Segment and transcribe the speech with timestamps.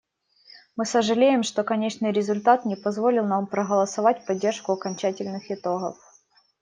[0.75, 5.99] Мы сожалеем, что конечный результат не позволил нам проголосовать в поддержку окончательных итогов.